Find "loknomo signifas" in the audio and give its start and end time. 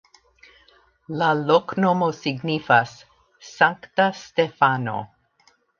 1.41-2.97